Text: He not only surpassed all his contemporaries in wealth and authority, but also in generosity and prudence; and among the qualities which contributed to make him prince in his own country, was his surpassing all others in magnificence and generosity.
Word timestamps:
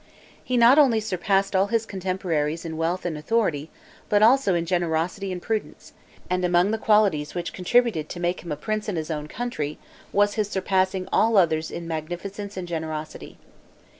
He 0.43 0.57
not 0.57 0.79
only 0.79 0.99
surpassed 0.99 1.55
all 1.55 1.67
his 1.67 1.85
contemporaries 1.85 2.65
in 2.65 2.75
wealth 2.75 3.05
and 3.05 3.15
authority, 3.15 3.69
but 4.09 4.23
also 4.23 4.55
in 4.55 4.65
generosity 4.65 5.31
and 5.31 5.39
prudence; 5.39 5.93
and 6.27 6.43
among 6.43 6.71
the 6.71 6.79
qualities 6.79 7.35
which 7.35 7.53
contributed 7.53 8.09
to 8.09 8.19
make 8.19 8.41
him 8.41 8.51
prince 8.59 8.89
in 8.89 8.95
his 8.95 9.11
own 9.11 9.27
country, 9.27 9.77
was 10.11 10.33
his 10.33 10.49
surpassing 10.49 11.07
all 11.13 11.37
others 11.37 11.69
in 11.69 11.87
magnificence 11.87 12.57
and 12.57 12.67
generosity. 12.67 13.37